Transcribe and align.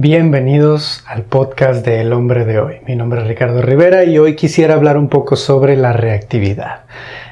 Bienvenidos 0.00 1.02
al 1.08 1.24
podcast 1.24 1.84
de 1.84 2.02
El 2.02 2.12
hombre 2.12 2.44
de 2.44 2.60
hoy. 2.60 2.76
Mi 2.86 2.94
nombre 2.94 3.20
es 3.20 3.26
Ricardo 3.26 3.62
Rivera 3.62 4.04
y 4.04 4.16
hoy 4.16 4.36
quisiera 4.36 4.74
hablar 4.74 4.96
un 4.96 5.08
poco 5.08 5.34
sobre 5.34 5.76
la 5.76 5.92
reactividad. 5.92 6.82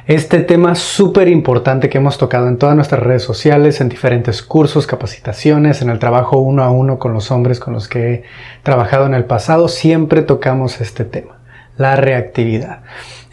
Este 0.09 0.41
tema 0.41 0.75
súper 0.75 1.29
importante 1.29 1.89
que 1.89 1.99
hemos 1.99 2.19
tocado 2.19 2.49
en 2.49 2.59
todas 2.59 2.75
nuestras 2.75 3.05
redes 3.05 3.23
sociales, 3.23 3.81
en 3.81 3.89
diferentes 3.89 4.43
cursos, 4.43 4.89
capacitaciones, 4.89 5.81
en 5.81 5.91
el 5.91 6.01
trabajo 6.01 6.39
uno 6.39 6.65
a 6.65 6.71
uno 6.73 6.99
con 6.99 7.13
los 7.13 7.31
hombres 7.31 7.61
con 7.61 7.73
los 7.73 7.87
que 7.87 8.13
he 8.13 8.25
trabajado 8.65 9.07
en 9.07 9.15
el 9.15 9.27
pasado, 9.27 9.69
siempre 9.69 10.23
tocamos 10.23 10.81
este 10.81 11.05
tema, 11.05 11.39
la 11.77 11.95
reactividad. 11.95 12.81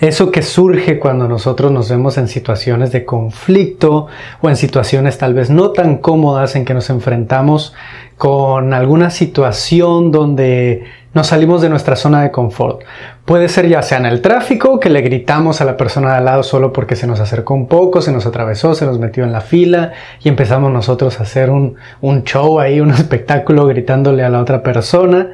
Eso 0.03 0.33
que 0.33 0.41
surge 0.41 0.99
cuando 0.99 1.29
nosotros 1.29 1.71
nos 1.71 1.87
vemos 1.87 2.17
en 2.17 2.27
situaciones 2.27 2.91
de 2.91 3.05
conflicto 3.05 4.07
o 4.41 4.49
en 4.49 4.57
situaciones 4.57 5.17
tal 5.17 5.33
vez 5.33 5.49
no 5.49 5.71
tan 5.71 5.99
cómodas 5.99 6.57
en 6.57 6.65
que 6.65 6.73
nos 6.73 6.89
enfrentamos 6.89 7.73
con 8.17 8.73
alguna 8.73 9.11
situación 9.11 10.11
donde 10.11 10.83
nos 11.13 11.27
salimos 11.27 11.61
de 11.61 11.69
nuestra 11.69 11.95
zona 11.95 12.21
de 12.21 12.31
confort. 12.31 12.81
Puede 13.23 13.47
ser 13.47 13.69
ya 13.69 13.81
sea 13.81 13.97
en 13.97 14.05
el 14.05 14.19
tráfico, 14.19 14.77
que 14.77 14.89
le 14.89 14.99
gritamos 14.99 15.61
a 15.61 15.65
la 15.65 15.77
persona 15.77 16.11
de 16.11 16.17
al 16.17 16.25
lado 16.25 16.43
solo 16.43 16.73
porque 16.73 16.97
se 16.97 17.07
nos 17.07 17.21
acercó 17.21 17.53
un 17.53 17.69
poco, 17.69 18.01
se 18.01 18.11
nos 18.11 18.25
atravesó, 18.25 18.75
se 18.75 18.85
nos 18.85 18.99
metió 18.99 19.23
en 19.23 19.31
la 19.31 19.39
fila 19.39 19.93
y 20.21 20.27
empezamos 20.27 20.69
nosotros 20.69 21.21
a 21.21 21.23
hacer 21.23 21.49
un, 21.49 21.75
un 22.01 22.25
show 22.25 22.59
ahí, 22.59 22.81
un 22.81 22.91
espectáculo 22.91 23.67
gritándole 23.67 24.25
a 24.25 24.29
la 24.29 24.41
otra 24.41 24.63
persona 24.63 25.31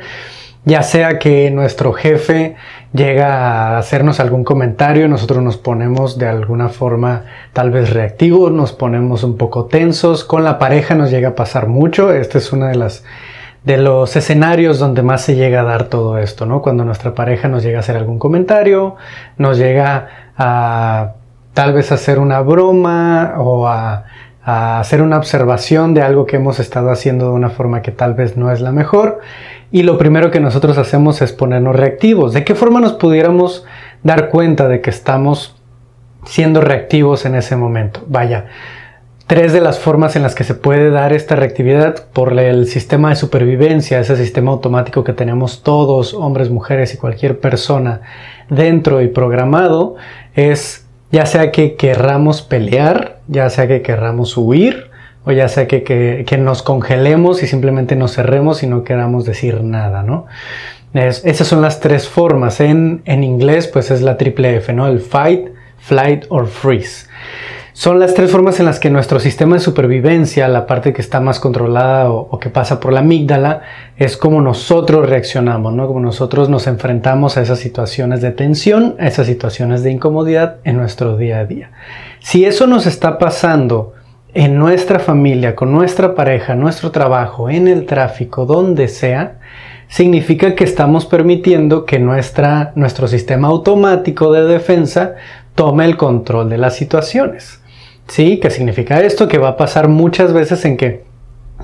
ya 0.65 0.83
sea 0.83 1.19
que 1.19 1.49
nuestro 1.51 1.93
jefe 1.93 2.55
llega 2.93 3.75
a 3.75 3.77
hacernos 3.77 4.19
algún 4.19 4.43
comentario, 4.43 5.07
nosotros 5.07 5.41
nos 5.41 5.57
ponemos 5.57 6.17
de 6.17 6.27
alguna 6.27 6.69
forma 6.69 7.23
tal 7.53 7.71
vez 7.71 7.93
reactivos, 7.93 8.51
nos 8.51 8.73
ponemos 8.73 9.23
un 9.23 9.37
poco 9.37 9.65
tensos, 9.65 10.23
con 10.23 10.43
la 10.43 10.59
pareja 10.59 10.95
nos 10.95 11.11
llega 11.11 11.29
a 11.29 11.35
pasar 11.35 11.67
mucho, 11.67 12.11
este 12.11 12.39
es 12.39 12.51
uno 12.51 12.67
de 12.67 13.77
los 13.77 14.15
escenarios 14.15 14.79
donde 14.79 15.01
más 15.01 15.21
se 15.21 15.35
llega 15.35 15.61
a 15.61 15.63
dar 15.63 15.85
todo 15.85 16.17
esto, 16.17 16.45
¿no? 16.45 16.61
Cuando 16.61 16.83
nuestra 16.83 17.15
pareja 17.15 17.47
nos 17.47 17.63
llega 17.63 17.77
a 17.77 17.81
hacer 17.81 17.95
algún 17.95 18.19
comentario, 18.19 18.95
nos 19.37 19.57
llega 19.57 20.07
a 20.37 21.13
tal 21.53 21.73
vez 21.73 21.91
hacer 21.91 22.19
una 22.19 22.41
broma 22.41 23.35
o 23.37 23.67
a 23.67 24.05
hacer 24.43 25.01
una 25.01 25.17
observación 25.17 25.93
de 25.93 26.01
algo 26.01 26.25
que 26.25 26.37
hemos 26.37 26.59
estado 26.59 26.91
haciendo 26.91 27.25
de 27.25 27.31
una 27.31 27.49
forma 27.49 27.81
que 27.81 27.91
tal 27.91 28.13
vez 28.13 28.37
no 28.37 28.51
es 28.51 28.61
la 28.61 28.71
mejor 28.71 29.19
y 29.71 29.83
lo 29.83 29.97
primero 29.97 30.31
que 30.31 30.39
nosotros 30.39 30.77
hacemos 30.77 31.21
es 31.21 31.31
ponernos 31.31 31.75
reactivos. 31.75 32.33
¿De 32.33 32.43
qué 32.43 32.55
forma 32.55 32.79
nos 32.79 32.93
pudiéramos 32.93 33.65
dar 34.03 34.29
cuenta 34.29 34.67
de 34.67 34.81
que 34.81 34.89
estamos 34.89 35.55
siendo 36.25 36.61
reactivos 36.61 37.25
en 37.25 37.35
ese 37.35 37.55
momento? 37.55 38.01
Vaya, 38.07 38.45
tres 39.27 39.53
de 39.53 39.61
las 39.61 39.77
formas 39.77 40.15
en 40.15 40.23
las 40.23 40.33
que 40.33 40.43
se 40.43 40.55
puede 40.55 40.89
dar 40.89 41.13
esta 41.13 41.35
reactividad 41.35 42.05
por 42.13 42.37
el 42.39 42.65
sistema 42.65 43.09
de 43.09 43.15
supervivencia, 43.15 43.99
ese 43.99 44.15
sistema 44.15 44.51
automático 44.51 45.03
que 45.03 45.13
tenemos 45.13 45.61
todos, 45.61 46.15
hombres, 46.15 46.49
mujeres 46.49 46.95
y 46.95 46.97
cualquier 46.97 47.39
persona 47.39 48.01
dentro 48.49 49.01
y 49.01 49.07
programado, 49.07 49.97
es 50.33 50.87
ya 51.11 51.27
sea 51.27 51.51
que 51.51 51.75
querramos 51.75 52.41
pelear, 52.41 53.18
ya 53.29 53.49
sea 53.49 53.67
que 53.67 53.81
querramos 53.81 54.35
huir, 54.35 54.89
o 55.23 55.31
ya 55.31 55.47
sea 55.47 55.67
que, 55.67 55.83
que, 55.83 56.37
nos 56.37 56.63
congelemos 56.63 57.43
y 57.43 57.47
simplemente 57.47 57.95
nos 57.95 58.15
cerremos 58.15 58.63
y 58.63 58.67
no 58.67 58.83
queramos 58.83 59.25
decir 59.25 59.63
nada, 59.63 60.03
¿no? 60.03 60.25
esas 60.93 61.47
son 61.47 61.61
las 61.61 61.79
tres 61.79 62.09
formas. 62.09 62.59
En, 62.59 63.03
en, 63.05 63.23
inglés, 63.23 63.67
pues 63.67 63.91
es 63.91 64.01
la 64.01 64.17
triple 64.17 64.55
F, 64.55 64.73
¿no? 64.73 64.87
El 64.87 64.99
fight, 65.01 65.49
flight 65.77 66.25
or 66.29 66.47
freeze. 66.47 67.07
Son 67.73 67.99
las 67.99 68.15
tres 68.15 68.31
formas 68.31 68.59
en 68.59 68.65
las 68.65 68.79
que 68.79 68.89
nuestro 68.89 69.19
sistema 69.19 69.55
de 69.55 69.61
supervivencia, 69.61 70.47
la 70.47 70.65
parte 70.65 70.91
que 70.91 71.01
está 71.01 71.19
más 71.19 71.39
controlada 71.39 72.09
o, 72.09 72.27
o, 72.31 72.39
que 72.39 72.49
pasa 72.49 72.79
por 72.79 72.91
la 72.91 73.01
amígdala, 73.01 73.61
es 73.97 74.17
como 74.17 74.41
nosotros 74.41 75.07
reaccionamos, 75.07 75.73
¿no? 75.73 75.85
Como 75.85 75.99
nosotros 75.99 76.49
nos 76.49 76.65
enfrentamos 76.65 77.37
a 77.37 77.41
esas 77.41 77.59
situaciones 77.59 78.21
de 78.21 78.31
tensión, 78.31 78.95
a 78.99 79.07
esas 79.07 79.27
situaciones 79.27 79.83
de 79.83 79.91
incomodidad 79.91 80.57
en 80.63 80.77
nuestro 80.77 81.17
día 81.17 81.39
a 81.39 81.45
día. 81.45 81.69
Si 82.19 82.45
eso 82.45 82.67
nos 82.67 82.85
está 82.85 83.17
pasando 83.17 83.93
en 84.33 84.57
nuestra 84.57 84.99
familia, 84.99 85.55
con 85.55 85.71
nuestra 85.71 86.15
pareja, 86.15 86.55
nuestro 86.55 86.91
trabajo, 86.91 87.49
en 87.49 87.67
el 87.67 87.85
tráfico, 87.85 88.45
donde 88.45 88.87
sea, 88.87 89.39
significa 89.87 90.53
que 90.53 90.63
estamos 90.63 91.05
permitiendo 91.05 91.85
que 91.85 91.99
nuestra, 91.99 92.71
nuestro 92.75 93.07
sistema 93.07 93.47
automático 93.47 94.31
de 94.31 94.43
defensa 94.43 95.15
tome 95.55 95.85
el 95.85 95.97
control 95.97 96.49
de 96.49 96.57
las 96.57 96.75
situaciones. 96.75 97.61
¿Sí? 98.07 98.39
¿Qué 98.39 98.49
significa 98.49 99.01
esto? 99.01 99.27
Que 99.27 99.37
va 99.37 99.49
a 99.49 99.57
pasar 99.57 99.87
muchas 99.87 100.33
veces 100.33 100.65
en 100.65 100.77
que 100.77 101.08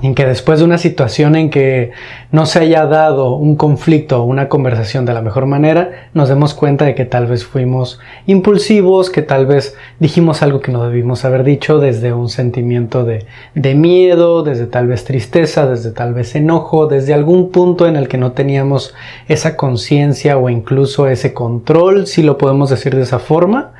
en 0.02 0.14
que 0.14 0.26
después 0.26 0.58
de 0.58 0.66
una 0.66 0.76
situación 0.76 1.36
en 1.36 1.48
que 1.48 1.92
no 2.30 2.44
se 2.44 2.58
haya 2.58 2.84
dado 2.84 3.34
un 3.34 3.56
conflicto 3.56 4.22
o 4.22 4.26
una 4.26 4.48
conversación 4.48 5.06
de 5.06 5.14
la 5.14 5.22
mejor 5.22 5.46
manera, 5.46 6.10
nos 6.12 6.28
demos 6.28 6.52
cuenta 6.52 6.84
de 6.84 6.94
que 6.94 7.06
tal 7.06 7.26
vez 7.26 7.46
fuimos 7.46 7.98
impulsivos, 8.26 9.08
que 9.08 9.22
tal 9.22 9.46
vez 9.46 9.74
dijimos 9.98 10.42
algo 10.42 10.60
que 10.60 10.70
no 10.70 10.84
debimos 10.84 11.24
haber 11.24 11.44
dicho 11.44 11.78
desde 11.78 12.12
un 12.12 12.28
sentimiento 12.28 13.04
de, 13.04 13.24
de 13.54 13.74
miedo, 13.74 14.42
desde 14.42 14.66
tal 14.66 14.86
vez 14.86 15.04
tristeza, 15.04 15.66
desde 15.66 15.92
tal 15.92 16.12
vez 16.12 16.34
enojo, 16.34 16.86
desde 16.86 17.14
algún 17.14 17.50
punto 17.50 17.86
en 17.86 17.96
el 17.96 18.08
que 18.08 18.18
no 18.18 18.32
teníamos 18.32 18.94
esa 19.28 19.56
conciencia 19.56 20.36
o 20.36 20.50
incluso 20.50 21.08
ese 21.08 21.32
control, 21.32 22.06
si 22.06 22.22
lo 22.22 22.36
podemos 22.36 22.68
decir 22.68 22.94
de 22.94 23.02
esa 23.02 23.18
forma, 23.18 23.72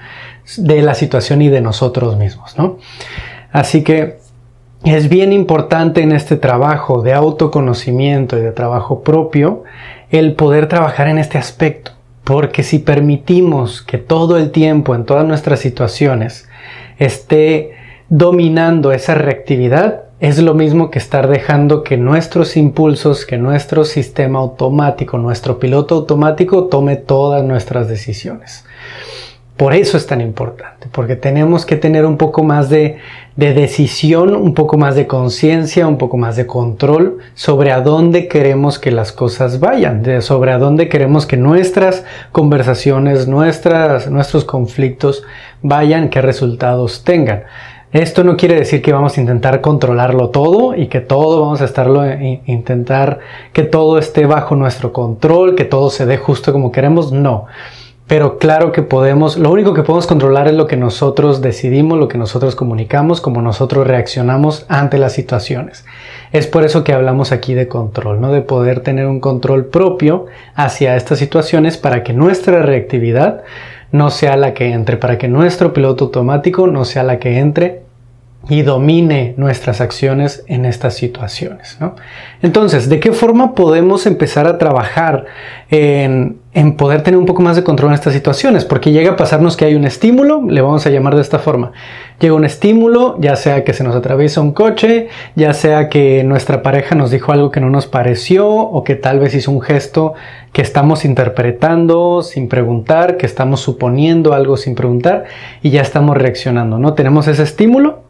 de 0.57 0.81
la 0.81 0.95
situación 0.95 1.43
y 1.43 1.49
de 1.49 1.61
nosotros 1.61 2.17
mismos, 2.17 2.57
¿no? 2.57 2.79
Así 3.53 3.83
que 3.83 4.26
es 4.85 5.09
bien 5.09 5.33
importante 5.33 6.03
en 6.03 6.13
este 6.13 6.37
trabajo 6.37 7.03
de 7.03 7.13
autoconocimiento 7.13 8.39
y 8.39 8.41
de 8.41 8.53
trabajo 8.53 9.03
propio 9.03 9.65
el 10.11 10.35
poder 10.35 10.69
trabajar 10.69 11.09
en 11.09 11.19
este 11.19 11.39
aspecto, 11.39 11.93
porque 12.25 12.63
si 12.63 12.79
permitimos 12.79 13.83
que 13.83 13.99
todo 13.99 14.37
el 14.37 14.51
tiempo, 14.51 14.95
en 14.95 15.05
todas 15.05 15.27
nuestras 15.27 15.61
situaciones, 15.61 16.49
esté 16.99 17.73
dominando 18.09 18.93
esa 18.93 19.15
reactividad, 19.15 20.05
es 20.21 20.39
lo 20.39 20.55
mismo 20.55 20.91
que 20.91 20.99
estar 20.99 21.29
dejando 21.29 21.83
que 21.83 21.97
nuestros 21.97 22.57
impulsos, 22.57 23.27
que 23.27 23.37
nuestro 23.37 23.85
sistema 23.85 24.39
automático, 24.39 25.19
nuestro 25.19 25.59
piloto 25.59 25.97
automático 25.97 26.65
tome 26.65 26.97
todas 26.97 27.45
nuestras 27.45 27.89
decisiones. 27.89 28.65
Por 29.57 29.73
eso 29.73 29.97
es 29.97 30.07
tan 30.07 30.21
importante, 30.21 30.87
porque 30.93 31.17
tenemos 31.17 31.65
que 31.65 31.77
tener 31.77 32.05
un 32.05 32.19
poco 32.19 32.43
más 32.43 32.69
de, 32.69 32.99
decisión, 33.37 34.37
un 34.37 34.53
poco 34.53 34.77
más 34.77 34.97
de 34.97 35.07
conciencia, 35.07 35.89
un 35.89 35.97
poco 35.97 36.19
más 36.19 36.37
de 36.37 36.47
control 36.47 37.19
sobre 37.35 37.73
a 37.73 37.81
dónde 37.81 38.29
queremos 38.29 38.79
que 38.79 38.91
las 38.91 39.13
cosas 39.13 39.59
vayan, 39.59 40.05
sobre 40.21 40.53
a 40.53 40.59
dónde 40.59 40.91
queremos 40.91 41.25
que 41.25 41.39
nuestras 41.39 42.05
conversaciones, 42.33 43.29
nuestras, 43.29 44.11
nuestros 44.11 44.45
conflictos 44.45 45.23
vayan, 45.63 46.11
qué 46.11 46.21
resultados 46.21 47.03
tengan. 47.03 47.45
Esto 47.93 48.25
no 48.25 48.37
quiere 48.37 48.57
decir 48.57 48.83
que 48.83 48.93
vamos 48.93 49.17
a 49.17 49.23
intentar 49.23 49.63
controlarlo 49.63 50.29
todo 50.29 50.75
y 50.75 50.89
que 50.89 51.01
todo 51.01 51.41
vamos 51.41 51.63
a 51.63 51.65
estarlo 51.65 52.03
intentar 52.45 53.21
que 53.55 53.63
todo 53.63 53.97
esté 53.97 54.27
bajo 54.27 54.55
nuestro 54.55 54.93
control, 54.93 55.55
que 55.55 55.65
todo 55.65 55.89
se 55.89 56.05
dé 56.05 56.19
justo 56.19 56.53
como 56.53 56.73
queremos, 56.73 57.11
no. 57.11 57.47
Pero 58.07 58.39
claro 58.39 58.71
que 58.71 58.83
podemos, 58.83 59.37
lo 59.37 59.51
único 59.51 59.75
que 59.75 59.83
podemos 59.83 60.07
controlar 60.07 60.47
es 60.47 60.55
lo 60.55 60.69
que 60.69 60.77
nosotros 60.77 61.43
decidimos, 61.43 61.99
lo 61.99 62.07
que 62.07 62.19
nosotros 62.19 62.55
comunicamos, 62.55 63.21
como 63.21 63.43
nosotros 63.43 63.85
reaccionamos 63.85 64.65
ante 64.69 64.97
las 64.97 65.13
situaciones. 65.13 65.85
Es 66.31 66.47
por 66.47 66.65
eso 66.65 66.85
que 66.85 66.93
hablamos 66.93 67.33
aquí 67.33 67.55
de 67.55 67.67
control, 67.67 68.21
¿no? 68.21 68.31
De 68.31 68.43
poder 68.43 68.81
tener 68.81 69.09
un 69.09 69.19
control 69.19 69.67
propio 69.67 70.27
hacia 70.55 70.95
estas 70.95 71.19
situaciones 71.19 71.79
para 71.79 72.05
que 72.05 72.13
nuestra 72.13 72.63
reactividad 72.63 73.43
no 73.91 74.11
sea 74.11 74.37
la 74.37 74.55
que 74.55 74.71
entre, 74.71 74.99
para 74.99 75.19
que 75.19 75.27
nuestro 75.27 75.73
piloto 75.73 76.05
automático 76.05 76.69
no 76.69 76.85
sea 76.85 77.03
la 77.03 77.19
que 77.19 77.39
entre 77.41 77.86
y 78.49 78.63
domine 78.63 79.35
nuestras 79.37 79.81
acciones 79.81 80.45
en 80.47 80.67
estas 80.67 80.95
situaciones. 80.95 81.79
¿no? 81.81 81.97
Entonces, 82.43 82.89
¿de 82.89 83.01
qué 83.01 83.13
forma 83.13 83.55
podemos 83.55 84.07
empezar 84.07 84.47
a 84.47 84.57
trabajar 84.57 85.25
en, 85.69 86.39
poder 86.77 87.03
tener 87.03 87.19
un 87.19 87.27
poco 87.27 87.43
más 87.43 87.57
de 87.57 87.65
control 87.65 87.91
en 87.91 87.95
estas 87.95 88.15
situaciones? 88.15 88.65
Porque 88.65 88.93
llega 88.93 89.13
a 89.13 89.17
pasarnos 89.17 89.57
que 89.57 89.65
hay 89.65 89.75
un 89.75 89.85
estímulo, 89.85 90.43
le 90.49 90.61
vamos 90.61 90.87
a 90.87 90.91
llamar 90.91 91.17
de 91.17 91.23
esta 91.23 91.41
forma. 91.41 91.73
Llega 92.21 92.35
un 92.35 92.45
estímulo, 92.45 93.17
ya 93.21 93.35
sea 93.35 93.65
que 93.65 93.73
se 93.73 93.83
nos 93.83 93.97
atraviesa 93.97 94.41
un 94.41 94.53
coche, 94.53 95.09
ya 95.35 95.53
sea 95.53 95.89
que 95.89 96.23
nuestra 96.23 96.63
pareja 96.63 96.95
nos 96.95 97.11
dijo 97.11 97.33
algo 97.33 97.51
que 97.51 97.61
no 97.61 97.69
nos 97.69 97.87
pareció 97.87 98.49
o 98.49 98.85
que 98.85 98.95
tal 98.95 99.19
vez 99.19 99.35
hizo 99.35 99.51
un 99.51 99.61
gesto 99.61 100.15
que 100.53 100.63
estamos 100.63 101.05
interpretando 101.05 102.23
sin 102.23 102.49
preguntar, 102.49 103.17
que 103.17 103.27
estamos 103.27 103.61
suponiendo 103.61 104.35
algo 104.35 104.57
sin 104.57 104.77
preguntar 104.77 105.25
y 105.63 105.71
ya 105.71 105.83
estamos 105.83 106.17
reaccionando, 106.17 106.79
¿no? 106.79 106.95
Tenemos 106.95 107.27
ese 107.27 107.43
estímulo 107.43 108.06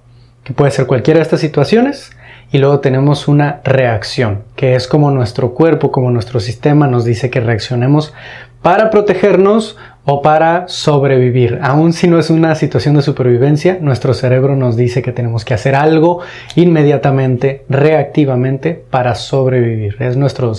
que 0.46 0.52
puede 0.52 0.70
ser 0.70 0.86
cualquiera 0.86 1.18
de 1.18 1.24
estas 1.24 1.40
situaciones, 1.40 2.12
y 2.52 2.58
luego 2.58 2.78
tenemos 2.78 3.26
una 3.26 3.60
reacción, 3.64 4.44
que 4.54 4.76
es 4.76 4.86
como 4.86 5.10
nuestro 5.10 5.54
cuerpo, 5.54 5.90
como 5.90 6.12
nuestro 6.12 6.38
sistema 6.38 6.86
nos 6.86 7.04
dice 7.04 7.30
que 7.30 7.40
reaccionemos 7.40 8.14
para 8.62 8.90
protegernos 8.90 9.76
o 10.04 10.22
para 10.22 10.68
sobrevivir. 10.68 11.58
Aun 11.62 11.92
si 11.92 12.06
no 12.06 12.20
es 12.20 12.30
una 12.30 12.54
situación 12.54 12.94
de 12.94 13.02
supervivencia, 13.02 13.78
nuestro 13.80 14.14
cerebro 14.14 14.54
nos 14.54 14.76
dice 14.76 15.02
que 15.02 15.10
tenemos 15.10 15.44
que 15.44 15.54
hacer 15.54 15.74
algo 15.74 16.20
inmediatamente, 16.54 17.64
reactivamente, 17.68 18.80
para 18.88 19.16
sobrevivir. 19.16 19.96
Es 19.98 20.16
nuestro, 20.16 20.52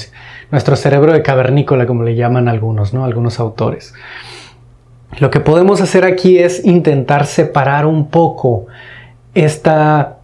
nuestro 0.52 0.76
cerebro 0.76 1.14
de 1.14 1.22
cavernícola, 1.22 1.88
como 1.88 2.04
le 2.04 2.16
llaman 2.16 2.50
algunos, 2.50 2.94
¿no? 2.94 3.06
Algunos 3.06 3.40
autores. 3.40 3.94
Lo 5.20 5.32
que 5.32 5.40
podemos 5.40 5.80
hacer 5.80 6.04
aquí 6.04 6.40
es 6.40 6.66
intentar 6.66 7.26
separar 7.26 7.86
un 7.86 8.10
poco 8.10 8.68
esta, 9.46 10.18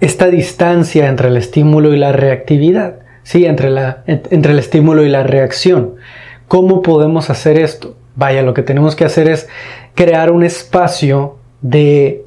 esta 0.00 0.28
distancia 0.28 1.08
entre 1.08 1.28
el 1.28 1.36
estímulo 1.36 1.92
y 1.94 1.98
la 1.98 2.12
reactividad, 2.12 2.94
¿sí? 3.24 3.44
entre, 3.44 3.70
la, 3.70 4.04
entre 4.06 4.52
el 4.52 4.58
estímulo 4.58 5.04
y 5.04 5.08
la 5.08 5.24
reacción. 5.24 5.96
¿Cómo 6.46 6.80
podemos 6.82 7.28
hacer 7.28 7.58
esto? 7.58 7.96
Vaya, 8.14 8.42
lo 8.42 8.54
que 8.54 8.62
tenemos 8.62 8.94
que 8.94 9.04
hacer 9.04 9.28
es 9.28 9.48
crear 9.94 10.30
un 10.30 10.44
espacio 10.44 11.38
de 11.60 12.21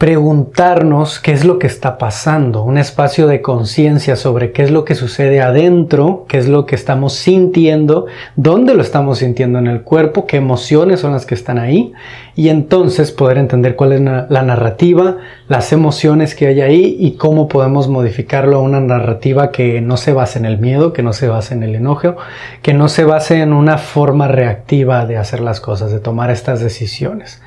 preguntarnos 0.00 1.20
qué 1.20 1.32
es 1.32 1.44
lo 1.44 1.58
que 1.58 1.66
está 1.66 1.98
pasando, 1.98 2.62
un 2.62 2.78
espacio 2.78 3.26
de 3.26 3.42
conciencia 3.42 4.16
sobre 4.16 4.50
qué 4.50 4.62
es 4.62 4.70
lo 4.70 4.86
que 4.86 4.94
sucede 4.94 5.42
adentro, 5.42 6.24
qué 6.26 6.38
es 6.38 6.48
lo 6.48 6.64
que 6.64 6.74
estamos 6.74 7.12
sintiendo, 7.12 8.06
dónde 8.34 8.72
lo 8.72 8.80
estamos 8.80 9.18
sintiendo 9.18 9.58
en 9.58 9.66
el 9.66 9.82
cuerpo, 9.82 10.26
qué 10.26 10.38
emociones 10.38 11.00
son 11.00 11.12
las 11.12 11.26
que 11.26 11.34
están 11.34 11.58
ahí 11.58 11.92
y 12.34 12.48
entonces 12.48 13.12
poder 13.12 13.36
entender 13.36 13.76
cuál 13.76 13.92
es 13.92 14.00
la 14.00 14.42
narrativa, 14.42 15.18
las 15.48 15.70
emociones 15.70 16.34
que 16.34 16.46
hay 16.46 16.62
ahí 16.62 16.96
y 16.98 17.16
cómo 17.16 17.46
podemos 17.46 17.88
modificarlo 17.88 18.56
a 18.56 18.62
una 18.62 18.80
narrativa 18.80 19.50
que 19.50 19.82
no 19.82 19.98
se 19.98 20.14
base 20.14 20.38
en 20.38 20.46
el 20.46 20.56
miedo, 20.56 20.94
que 20.94 21.02
no 21.02 21.12
se 21.12 21.28
base 21.28 21.52
en 21.52 21.62
el 21.62 21.74
enojo, 21.74 22.16
que 22.62 22.72
no 22.72 22.88
se 22.88 23.04
base 23.04 23.42
en 23.42 23.52
una 23.52 23.76
forma 23.76 24.28
reactiva 24.28 25.04
de 25.04 25.18
hacer 25.18 25.40
las 25.40 25.60
cosas, 25.60 25.92
de 25.92 26.00
tomar 26.00 26.30
estas 26.30 26.60
decisiones. 26.60 27.42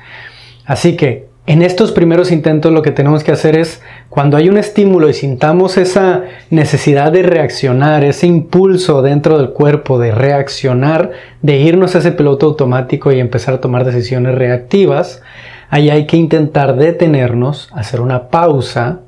Así 0.66 0.94
que 0.94 1.33
en 1.46 1.60
estos 1.60 1.92
primeros 1.92 2.32
intentos 2.32 2.72
lo 2.72 2.80
que 2.80 2.90
tenemos 2.90 3.22
que 3.22 3.32
hacer 3.32 3.58
es, 3.58 3.82
cuando 4.08 4.38
hay 4.38 4.48
un 4.48 4.56
estímulo 4.56 5.10
y 5.10 5.14
sintamos 5.14 5.76
esa 5.76 6.22
necesidad 6.48 7.12
de 7.12 7.22
reaccionar, 7.22 8.02
ese 8.02 8.26
impulso 8.26 9.02
dentro 9.02 9.36
del 9.36 9.50
cuerpo 9.50 9.98
de 9.98 10.10
reaccionar, 10.10 11.10
de 11.42 11.58
irnos 11.58 11.94
a 11.94 11.98
ese 11.98 12.12
piloto 12.12 12.46
automático 12.46 13.12
y 13.12 13.20
empezar 13.20 13.54
a 13.54 13.60
tomar 13.60 13.84
decisiones 13.84 14.34
reactivas, 14.34 15.20
ahí 15.68 15.90
hay 15.90 16.06
que 16.06 16.16
intentar 16.16 16.76
detenernos, 16.76 17.68
hacer 17.74 18.00
una 18.00 18.28
pausa 18.28 19.00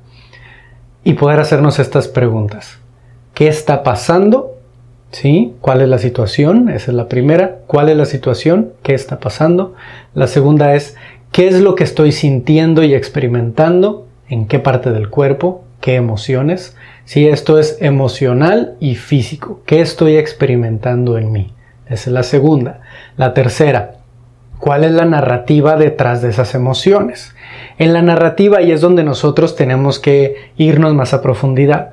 y 1.04 1.14
poder 1.14 1.40
hacernos 1.40 1.78
estas 1.78 2.06
preguntas. 2.06 2.78
¿Qué 3.32 3.48
está 3.48 3.82
pasando? 3.82 4.56
¿Cuál 5.62 5.80
es 5.80 5.88
la 5.88 5.98
situación? 5.98 6.68
Esa 6.68 6.90
es 6.90 6.96
la 6.96 7.08
primera. 7.08 7.60
¿Cuál 7.66 7.88
es 7.88 7.96
la 7.96 8.04
situación? 8.04 8.72
¿Qué 8.82 8.92
está 8.92 9.18
pasando? 9.18 9.74
La 10.14 10.26
segunda 10.26 10.74
es, 10.74 10.94
qué 11.36 11.48
es 11.48 11.60
lo 11.60 11.74
que 11.74 11.84
estoy 11.84 12.12
sintiendo 12.12 12.82
y 12.82 12.94
experimentando, 12.94 14.06
en 14.30 14.46
qué 14.46 14.58
parte 14.58 14.90
del 14.90 15.10
cuerpo, 15.10 15.64
qué 15.82 15.96
emociones. 15.96 16.74
Si 17.04 17.28
esto 17.28 17.58
es 17.58 17.76
emocional 17.82 18.78
y 18.80 18.94
físico, 18.94 19.60
qué 19.66 19.82
estoy 19.82 20.16
experimentando 20.16 21.18
en 21.18 21.30
mí. 21.30 21.52
Esa 21.90 22.08
es 22.08 22.14
la 22.14 22.22
segunda. 22.22 22.80
La 23.18 23.34
tercera, 23.34 23.96
¿cuál 24.58 24.82
es 24.82 24.92
la 24.92 25.04
narrativa 25.04 25.76
detrás 25.76 26.22
de 26.22 26.30
esas 26.30 26.54
emociones? 26.54 27.34
En 27.76 27.92
la 27.92 28.00
narrativa 28.00 28.56
ahí 28.56 28.72
es 28.72 28.80
donde 28.80 29.04
nosotros 29.04 29.56
tenemos 29.56 29.98
que 29.98 30.36
irnos 30.56 30.94
más 30.94 31.12
a 31.12 31.20
profundidad. 31.20 31.92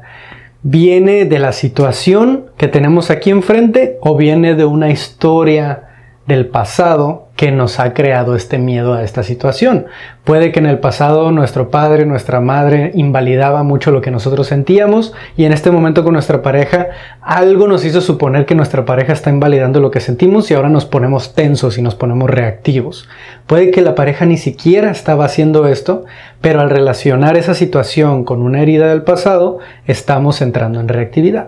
¿Viene 0.61 1.25
de 1.25 1.39
la 1.39 1.51
situación 1.51 2.45
que 2.55 2.69
tenemos 2.69 3.11
aquí 3.11 3.29
enfrente 3.29 3.97
o 3.99 4.15
viene 4.15 4.55
de 4.55 4.63
una 4.63 4.89
historia 4.89 5.89
del 6.27 6.47
pasado 6.47 7.22
que 7.35 7.51
nos 7.51 7.79
ha 7.79 7.93
creado 7.93 8.35
este 8.35 8.59
miedo 8.59 8.93
a 8.93 9.03
esta 9.03 9.23
situación. 9.23 9.87
Puede 10.23 10.51
que 10.51 10.59
en 10.59 10.67
el 10.67 10.79
pasado 10.79 11.31
nuestro 11.31 11.71
padre, 11.71 12.05
nuestra 12.05 12.39
madre 12.39 12.91
invalidaba 12.93 13.63
mucho 13.63 13.91
lo 13.91 14.01
que 14.01 14.11
nosotros 14.11 14.47
sentíamos 14.47 15.13
y 15.35 15.45
en 15.45 15.51
este 15.51 15.71
momento 15.71 16.03
con 16.03 16.13
nuestra 16.13 16.43
pareja 16.43 16.89
algo 17.21 17.67
nos 17.67 17.85
hizo 17.85 18.01
suponer 18.01 18.45
que 18.45 18.53
nuestra 18.53 18.85
pareja 18.85 19.13
está 19.13 19.31
invalidando 19.31 19.79
lo 19.79 19.89
que 19.89 19.99
sentimos 19.99 20.49
y 20.51 20.53
ahora 20.53 20.69
nos 20.69 20.85
ponemos 20.85 21.33
tensos 21.33 21.77
y 21.77 21.81
nos 21.81 21.95
ponemos 21.95 22.29
reactivos. 22.29 23.09
Puede 23.47 23.71
que 23.71 23.81
la 23.81 23.95
pareja 23.95 24.25
ni 24.25 24.37
siquiera 24.37 24.91
estaba 24.91 25.25
haciendo 25.25 25.67
esto, 25.67 26.05
pero 26.39 26.61
al 26.61 26.69
relacionar 26.69 27.35
esa 27.35 27.55
situación 27.55 28.25
con 28.25 28.43
una 28.43 28.61
herida 28.61 28.89
del 28.89 29.01
pasado, 29.01 29.57
estamos 29.87 30.41
entrando 30.41 30.79
en 30.79 30.87
reactividad. 30.87 31.47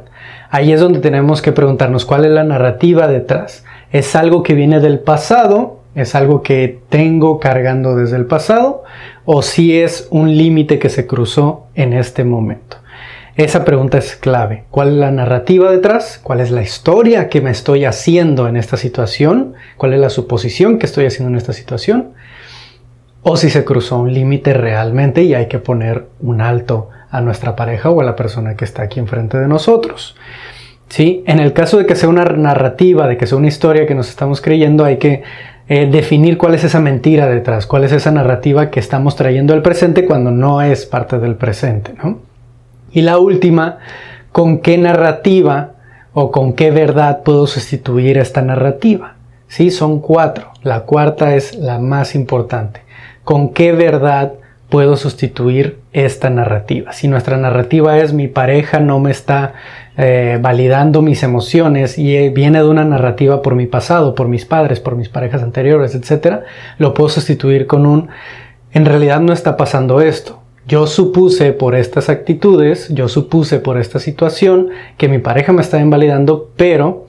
Ahí 0.49 0.71
es 0.71 0.79
donde 0.79 0.99
tenemos 0.99 1.41
que 1.41 1.51
preguntarnos 1.51 2.05
cuál 2.05 2.25
es 2.25 2.31
la 2.31 2.43
narrativa 2.43 3.07
detrás 3.07 3.64
es 3.97 4.13
algo 4.17 4.43
que 4.43 4.55
viene 4.55 4.81
del 4.81 4.99
pasado, 4.99 5.79
es 5.95 6.15
algo 6.15 6.43
que 6.43 6.81
tengo 6.89 7.39
cargando 7.39 7.95
desde 7.95 8.17
el 8.17 8.25
pasado, 8.25 8.83
o 9.23 9.41
si 9.41 9.79
es 9.79 10.09
un 10.11 10.35
límite 10.35 10.79
que 10.79 10.89
se 10.89 11.07
cruzó 11.07 11.67
en 11.75 11.93
este 11.93 12.25
momento. 12.25 12.75
Esa 13.37 13.63
pregunta 13.63 13.97
es 13.97 14.17
clave. 14.17 14.65
¿Cuál 14.69 14.89
es 14.89 14.93
la 14.95 15.11
narrativa 15.11 15.71
detrás? 15.71 16.19
¿Cuál 16.21 16.41
es 16.41 16.51
la 16.51 16.61
historia 16.61 17.29
que 17.29 17.39
me 17.39 17.51
estoy 17.51 17.85
haciendo 17.85 18.49
en 18.49 18.57
esta 18.57 18.75
situación? 18.75 19.53
¿Cuál 19.77 19.93
es 19.93 20.01
la 20.01 20.09
suposición 20.09 20.77
que 20.77 20.87
estoy 20.87 21.05
haciendo 21.05 21.29
en 21.29 21.37
esta 21.37 21.53
situación? 21.53 22.15
O 23.21 23.37
si 23.37 23.49
se 23.49 23.63
cruzó 23.63 23.99
un 23.99 24.13
límite 24.13 24.53
realmente 24.53 25.23
y 25.23 25.35
hay 25.35 25.47
que 25.47 25.59
poner 25.59 26.07
un 26.19 26.41
alto 26.41 26.89
a 27.11 27.21
nuestra 27.21 27.55
pareja 27.55 27.91
o 27.91 28.01
a 28.01 28.03
la 28.03 28.17
persona 28.17 28.57
que 28.57 28.65
está 28.65 28.81
aquí 28.81 28.99
enfrente 28.99 29.37
de 29.37 29.47
nosotros. 29.47 30.17
¿Sí? 30.89 31.23
En 31.27 31.39
el 31.39 31.53
caso 31.53 31.77
de 31.77 31.85
que 31.85 31.95
sea 31.95 32.09
una 32.09 32.23
narrativa, 32.23 33.07
de 33.07 33.17
que 33.17 33.27
sea 33.27 33.37
una 33.37 33.47
historia 33.47 33.85
que 33.85 33.95
nos 33.95 34.09
estamos 34.09 34.41
creyendo, 34.41 34.85
hay 34.85 34.97
que 34.97 35.23
eh, 35.67 35.87
definir 35.91 36.37
cuál 36.37 36.53
es 36.53 36.63
esa 36.63 36.79
mentira 36.79 37.27
detrás, 37.27 37.65
cuál 37.65 37.83
es 37.83 37.91
esa 37.91 38.11
narrativa 38.11 38.69
que 38.69 38.79
estamos 38.79 39.15
trayendo 39.15 39.53
al 39.53 39.61
presente 39.61 40.05
cuando 40.05 40.31
no 40.31 40.61
es 40.61 40.85
parte 40.85 41.17
del 41.17 41.35
presente. 41.35 41.93
Y 42.91 43.01
la 43.01 43.17
última, 43.17 43.79
¿con 44.31 44.59
qué 44.59 44.77
narrativa 44.77 45.71
o 46.13 46.31
con 46.31 46.53
qué 46.53 46.71
verdad 46.71 47.23
puedo 47.23 47.47
sustituir 47.47 48.17
esta 48.17 48.41
narrativa? 48.41 49.15
Sí, 49.47 49.71
son 49.71 50.01
cuatro. 50.01 50.51
La 50.63 50.81
cuarta 50.81 51.35
es 51.35 51.55
la 51.55 51.79
más 51.79 52.15
importante. 52.15 52.81
¿Con 53.23 53.49
qué 53.49 53.71
verdad 53.71 54.33
puedo 54.75 54.97
sustituir 54.97 55.79
esta 55.93 56.29
narrativa? 56.29 56.91
Si 56.91 57.07
nuestra 57.07 57.37
narrativa 57.37 57.97
es 57.97 58.11
mi 58.11 58.27
pareja 58.27 58.81
no 58.81 58.99
me 58.99 59.09
está 59.09 59.53
eh, 59.95 60.37
validando 60.41 61.01
mis 61.01 61.23
emociones 61.23 61.97
y 61.97 62.17
eh, 62.17 62.29
viene 62.29 62.59
de 62.59 62.67
una 62.67 62.83
narrativa 62.83 63.41
por 63.41 63.55
mi 63.55 63.67
pasado, 63.67 64.15
por 64.15 64.27
mis 64.27 64.43
padres, 64.43 64.81
por 64.81 64.97
mis 64.97 65.07
parejas 65.07 65.43
anteriores, 65.43 65.95
etc., 65.95 66.41
lo 66.77 66.93
puedo 66.93 67.07
sustituir 67.07 67.67
con 67.67 67.85
un, 67.85 68.09
en 68.73 68.85
realidad 68.85 69.21
no 69.21 69.31
está 69.31 69.55
pasando 69.55 70.01
esto. 70.01 70.41
Yo 70.67 70.87
supuse 70.87 71.53
por 71.53 71.73
estas 71.73 72.09
actitudes, 72.09 72.89
yo 72.89 73.07
supuse 73.07 73.59
por 73.59 73.77
esta 73.77 73.99
situación 73.99 74.71
que 74.97 75.07
mi 75.07 75.19
pareja 75.19 75.53
me 75.53 75.61
está 75.61 75.79
invalidando, 75.79 76.51
pero 76.57 77.07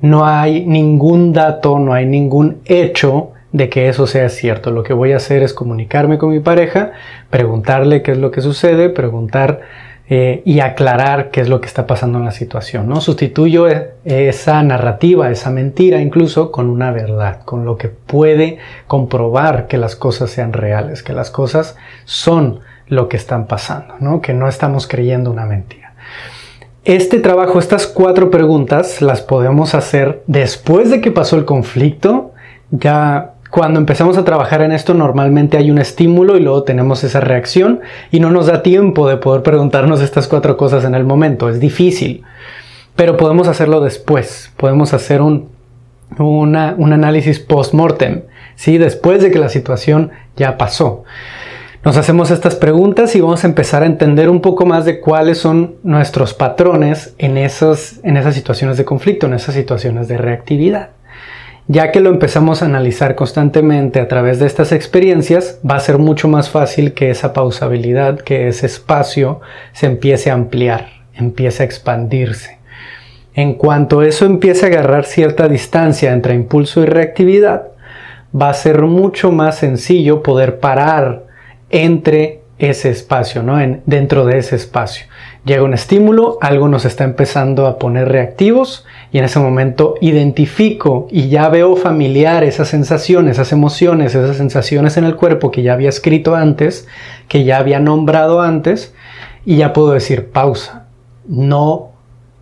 no 0.00 0.26
hay 0.26 0.66
ningún 0.66 1.32
dato, 1.32 1.78
no 1.78 1.94
hay 1.94 2.06
ningún 2.06 2.56
hecho 2.64 3.33
de 3.54 3.68
que 3.68 3.88
eso 3.88 4.08
sea 4.08 4.28
cierto. 4.30 4.72
Lo 4.72 4.82
que 4.82 4.92
voy 4.92 5.12
a 5.12 5.16
hacer 5.16 5.44
es 5.44 5.54
comunicarme 5.54 6.18
con 6.18 6.30
mi 6.30 6.40
pareja, 6.40 6.90
preguntarle 7.30 8.02
qué 8.02 8.10
es 8.10 8.18
lo 8.18 8.32
que 8.32 8.40
sucede, 8.40 8.88
preguntar 8.88 9.60
eh, 10.08 10.42
y 10.44 10.58
aclarar 10.58 11.30
qué 11.30 11.40
es 11.40 11.48
lo 11.48 11.60
que 11.60 11.68
está 11.68 11.86
pasando 11.86 12.18
en 12.18 12.24
la 12.24 12.32
situación. 12.32 12.88
¿no? 12.88 13.00
Sustituyo 13.00 13.68
e, 13.68 13.92
esa 14.04 14.60
narrativa, 14.64 15.30
esa 15.30 15.50
mentira 15.50 16.00
incluso 16.00 16.50
con 16.50 16.68
una 16.68 16.90
verdad, 16.90 17.42
con 17.44 17.64
lo 17.64 17.78
que 17.78 17.86
puede 17.88 18.58
comprobar 18.88 19.68
que 19.68 19.78
las 19.78 19.94
cosas 19.94 20.30
sean 20.30 20.52
reales, 20.52 21.04
que 21.04 21.12
las 21.12 21.30
cosas 21.30 21.76
son 22.04 22.58
lo 22.88 23.08
que 23.08 23.16
están 23.16 23.46
pasando, 23.46 23.94
¿no? 24.00 24.20
que 24.20 24.34
no 24.34 24.48
estamos 24.48 24.88
creyendo 24.88 25.30
una 25.30 25.46
mentira. 25.46 25.94
Este 26.84 27.20
trabajo, 27.20 27.60
estas 27.60 27.86
cuatro 27.86 28.32
preguntas 28.32 29.00
las 29.00 29.22
podemos 29.22 29.76
hacer 29.76 30.24
después 30.26 30.90
de 30.90 31.00
que 31.00 31.12
pasó 31.12 31.36
el 31.36 31.44
conflicto, 31.44 32.32
ya 32.72 33.33
cuando 33.54 33.78
empezamos 33.78 34.18
a 34.18 34.24
trabajar 34.24 34.62
en 34.62 34.72
esto 34.72 34.94
normalmente 34.94 35.56
hay 35.56 35.70
un 35.70 35.78
estímulo 35.78 36.36
y 36.36 36.40
luego 36.40 36.64
tenemos 36.64 37.04
esa 37.04 37.20
reacción 37.20 37.82
y 38.10 38.18
no 38.18 38.32
nos 38.32 38.46
da 38.46 38.64
tiempo 38.64 39.08
de 39.08 39.16
poder 39.16 39.44
preguntarnos 39.44 40.00
estas 40.00 40.26
cuatro 40.26 40.56
cosas 40.56 40.84
en 40.84 40.96
el 40.96 41.04
momento, 41.04 41.48
es 41.48 41.60
difícil, 41.60 42.24
pero 42.96 43.16
podemos 43.16 43.46
hacerlo 43.46 43.80
después, 43.80 44.52
podemos 44.56 44.92
hacer 44.92 45.22
un, 45.22 45.50
un 46.18 46.56
análisis 46.56 47.38
post-mortem, 47.38 48.22
¿sí? 48.56 48.76
después 48.76 49.22
de 49.22 49.30
que 49.30 49.38
la 49.38 49.48
situación 49.48 50.10
ya 50.36 50.58
pasó. 50.58 51.04
Nos 51.84 51.96
hacemos 51.96 52.32
estas 52.32 52.56
preguntas 52.56 53.14
y 53.14 53.20
vamos 53.20 53.44
a 53.44 53.46
empezar 53.46 53.84
a 53.84 53.86
entender 53.86 54.30
un 54.30 54.40
poco 54.40 54.66
más 54.66 54.84
de 54.84 54.98
cuáles 54.98 55.38
son 55.38 55.76
nuestros 55.84 56.34
patrones 56.34 57.14
en, 57.18 57.38
esos, 57.38 58.00
en 58.02 58.16
esas 58.16 58.34
situaciones 58.34 58.78
de 58.78 58.84
conflicto, 58.84 59.26
en 59.26 59.34
esas 59.34 59.54
situaciones 59.54 60.08
de 60.08 60.18
reactividad. 60.18 60.88
Ya 61.66 61.92
que 61.92 62.00
lo 62.00 62.10
empezamos 62.10 62.60
a 62.60 62.66
analizar 62.66 63.14
constantemente 63.14 63.98
a 63.98 64.06
través 64.06 64.38
de 64.38 64.46
estas 64.46 64.70
experiencias, 64.70 65.60
va 65.68 65.76
a 65.76 65.80
ser 65.80 65.96
mucho 65.96 66.28
más 66.28 66.50
fácil 66.50 66.92
que 66.92 67.08
esa 67.08 67.32
pausabilidad, 67.32 68.20
que 68.20 68.48
ese 68.48 68.66
espacio 68.66 69.40
se 69.72 69.86
empiece 69.86 70.30
a 70.30 70.34
ampliar, 70.34 70.88
empiece 71.14 71.62
a 71.62 71.66
expandirse. 71.66 72.58
En 73.32 73.54
cuanto 73.54 74.02
eso 74.02 74.26
empiece 74.26 74.66
a 74.66 74.68
agarrar 74.68 75.06
cierta 75.06 75.48
distancia 75.48 76.12
entre 76.12 76.34
impulso 76.34 76.82
y 76.82 76.86
reactividad, 76.86 77.68
va 78.38 78.50
a 78.50 78.54
ser 78.54 78.82
mucho 78.82 79.32
más 79.32 79.56
sencillo 79.56 80.22
poder 80.22 80.60
parar 80.60 81.24
entre 81.70 82.42
ese 82.58 82.90
espacio, 82.90 83.42
¿no? 83.42 83.58
En, 83.58 83.82
dentro 83.86 84.26
de 84.26 84.38
ese 84.38 84.56
espacio. 84.56 85.06
Llega 85.44 85.62
un 85.62 85.74
estímulo, 85.74 86.38
algo 86.40 86.68
nos 86.68 86.86
está 86.86 87.04
empezando 87.04 87.66
a 87.66 87.78
poner 87.78 88.08
reactivos 88.08 88.86
y 89.12 89.18
en 89.18 89.24
ese 89.24 89.38
momento 89.38 89.94
identifico 90.00 91.06
y 91.10 91.28
ya 91.28 91.50
veo 91.50 91.76
familiar 91.76 92.44
esas 92.44 92.68
sensaciones, 92.68 93.32
esas 93.32 93.52
emociones, 93.52 94.14
esas 94.14 94.38
sensaciones 94.38 94.96
en 94.96 95.04
el 95.04 95.16
cuerpo 95.16 95.50
que 95.50 95.62
ya 95.62 95.74
había 95.74 95.90
escrito 95.90 96.34
antes, 96.34 96.88
que 97.28 97.44
ya 97.44 97.58
había 97.58 97.78
nombrado 97.78 98.40
antes 98.40 98.94
y 99.44 99.58
ya 99.58 99.74
puedo 99.74 99.92
decir 99.92 100.30
pausa. 100.30 100.86
No 101.28 101.90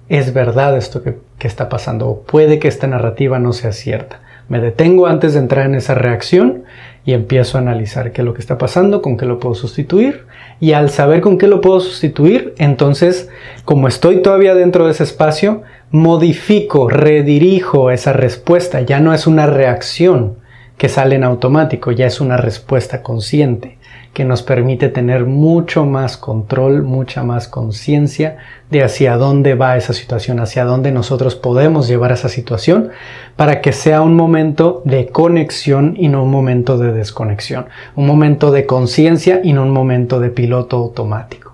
es 0.08 0.32
verdad 0.32 0.76
esto 0.76 1.02
que, 1.02 1.18
que 1.38 1.48
está 1.48 1.68
pasando 1.68 2.08
o 2.08 2.22
puede 2.22 2.60
que 2.60 2.68
esta 2.68 2.86
narrativa 2.86 3.40
no 3.40 3.52
sea 3.52 3.72
cierta. 3.72 4.20
Me 4.48 4.60
detengo 4.60 5.08
antes 5.08 5.34
de 5.34 5.40
entrar 5.40 5.66
en 5.66 5.74
esa 5.74 5.94
reacción 5.94 6.64
y 7.04 7.14
empiezo 7.14 7.58
a 7.58 7.62
analizar 7.62 8.12
qué 8.12 8.20
es 8.20 8.24
lo 8.24 8.34
que 8.34 8.40
está 8.40 8.58
pasando, 8.58 9.02
con 9.02 9.16
qué 9.16 9.26
lo 9.26 9.40
puedo 9.40 9.56
sustituir. 9.56 10.26
Y 10.62 10.74
al 10.74 10.90
saber 10.90 11.22
con 11.22 11.38
qué 11.38 11.48
lo 11.48 11.60
puedo 11.60 11.80
sustituir, 11.80 12.54
entonces, 12.56 13.28
como 13.64 13.88
estoy 13.88 14.22
todavía 14.22 14.54
dentro 14.54 14.86
de 14.86 14.92
ese 14.92 15.02
espacio, 15.02 15.62
modifico, 15.90 16.88
redirijo 16.88 17.90
esa 17.90 18.12
respuesta. 18.12 18.80
Ya 18.80 19.00
no 19.00 19.12
es 19.12 19.26
una 19.26 19.46
reacción 19.46 20.36
que 20.78 20.88
sale 20.88 21.16
en 21.16 21.24
automático, 21.24 21.90
ya 21.90 22.06
es 22.06 22.20
una 22.20 22.36
respuesta 22.36 23.02
consciente 23.02 23.78
que 24.12 24.24
nos 24.24 24.42
permite 24.42 24.88
tener 24.88 25.24
mucho 25.24 25.86
más 25.86 26.16
control, 26.18 26.82
mucha 26.82 27.22
más 27.22 27.48
conciencia 27.48 28.36
de 28.70 28.82
hacia 28.82 29.16
dónde 29.16 29.54
va 29.54 29.76
esa 29.76 29.94
situación, 29.94 30.38
hacia 30.38 30.64
dónde 30.64 30.92
nosotros 30.92 31.34
podemos 31.34 31.88
llevar 31.88 32.12
esa 32.12 32.28
situación 32.28 32.90
para 33.36 33.62
que 33.62 33.72
sea 33.72 34.02
un 34.02 34.14
momento 34.14 34.82
de 34.84 35.06
conexión 35.08 35.94
y 35.98 36.08
no 36.08 36.24
un 36.24 36.30
momento 36.30 36.76
de 36.76 36.92
desconexión, 36.92 37.66
un 37.96 38.06
momento 38.06 38.50
de 38.50 38.66
conciencia 38.66 39.40
y 39.42 39.54
no 39.54 39.62
un 39.62 39.70
momento 39.70 40.20
de 40.20 40.28
piloto 40.28 40.76
automático. 40.76 41.52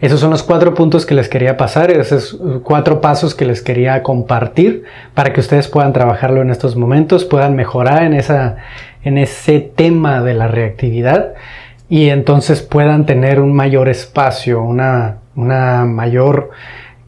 Esos 0.00 0.20
son 0.20 0.30
los 0.30 0.42
cuatro 0.42 0.72
puntos 0.72 1.04
que 1.04 1.14
les 1.14 1.28
quería 1.28 1.58
pasar, 1.58 1.90
esos 1.90 2.40
cuatro 2.62 3.02
pasos 3.02 3.34
que 3.34 3.44
les 3.44 3.60
quería 3.60 4.02
compartir 4.02 4.84
para 5.12 5.32
que 5.32 5.40
ustedes 5.40 5.68
puedan 5.68 5.92
trabajarlo 5.92 6.40
en 6.40 6.50
estos 6.50 6.74
momentos, 6.74 7.26
puedan 7.26 7.54
mejorar 7.54 8.04
en, 8.04 8.14
esa, 8.14 8.56
en 9.02 9.18
ese 9.18 9.60
tema 9.60 10.22
de 10.22 10.32
la 10.32 10.48
reactividad 10.48 11.34
y 11.90 12.08
entonces 12.08 12.62
puedan 12.62 13.04
tener 13.04 13.40
un 13.40 13.52
mayor 13.52 13.88
espacio, 13.88 14.62
una, 14.62 15.18
una 15.34 15.84
mayor 15.84 16.50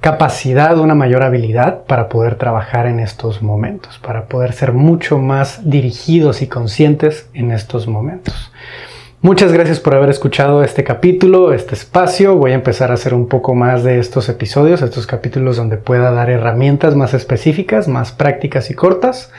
capacidad, 0.01 0.77
una 0.77 0.97
mayor 0.97 1.23
habilidad 1.23 1.85
para 1.85 2.09
poder 2.09 2.35
trabajar 2.35 2.87
en 2.87 2.99
estos 2.99 3.43
momentos, 3.43 4.01
para 4.01 4.25
poder 4.25 4.53
ser 4.53 4.73
mucho 4.73 5.19
más 5.19 5.71
dirigidos 5.71 6.43
y 6.43 6.49
conscientes 6.49 7.29
en 7.33 7.53
estos 7.53 7.87
momentos. 7.87 8.53
Muchas 9.21 9.53
gracias 9.53 9.79
por 9.79 9.95
haber 9.95 10.11
escuchado 10.11 10.65
este 10.65 10.83
capítulo, 10.83 11.53
este 11.53 11.77
espacio. 11.77 12.35
Voy 12.35 12.51
a 12.51 12.57
empezar 12.57 12.91
a 12.91 12.95
hacer 12.95 13.15
un 13.15 13.29
poco 13.29 13.55
más 13.55 13.85
de 13.85 14.01
estos 14.01 14.29
episodios, 14.29 14.83
estos 14.83 15.07
capítulos 15.07 15.57
donde 15.57 15.77
pueda 15.77 16.11
dar 16.11 16.29
herramientas 16.29 16.97
más 16.97 17.15
específicas, 17.15 17.87
más 17.87 18.11
prácticas 18.11 18.69
y 18.69 18.75
cortas 18.75 19.31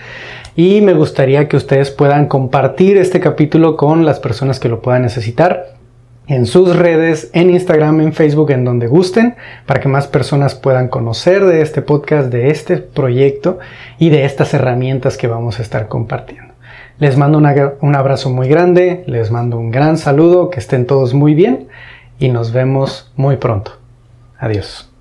y 0.55 0.81
me 0.81 0.93
gustaría 0.93 1.47
que 1.47 1.57
ustedes 1.57 1.91
puedan 1.91 2.27
compartir 2.27 2.97
este 2.97 3.19
capítulo 3.19 3.75
con 3.77 4.05
las 4.05 4.19
personas 4.19 4.59
que 4.59 4.69
lo 4.69 4.81
puedan 4.81 5.01
necesitar 5.01 5.73
en 6.27 6.45
sus 6.45 6.75
redes, 6.75 7.29
en 7.33 7.49
Instagram, 7.49 8.01
en 8.01 8.13
Facebook, 8.13 8.51
en 8.51 8.63
donde 8.63 8.87
gusten, 8.87 9.35
para 9.65 9.81
que 9.81 9.89
más 9.89 10.07
personas 10.07 10.55
puedan 10.55 10.87
conocer 10.87 11.45
de 11.45 11.61
este 11.61 11.81
podcast, 11.81 12.31
de 12.31 12.49
este 12.49 12.77
proyecto 12.77 13.59
y 13.99 14.09
de 14.09 14.25
estas 14.25 14.53
herramientas 14.53 15.17
que 15.17 15.27
vamos 15.27 15.59
a 15.59 15.61
estar 15.61 15.87
compartiendo. 15.87 16.53
Les 16.99 17.17
mando 17.17 17.39
un 17.39 17.95
abrazo 17.95 18.29
muy 18.29 18.47
grande, 18.47 19.03
les 19.07 19.31
mando 19.31 19.57
un 19.57 19.71
gran 19.71 19.97
saludo, 19.97 20.49
que 20.49 20.59
estén 20.59 20.85
todos 20.85 21.13
muy 21.13 21.33
bien 21.33 21.67
y 22.19 22.29
nos 22.29 22.53
vemos 22.53 23.11
muy 23.15 23.37
pronto. 23.37 23.73
Adiós. 24.39 24.92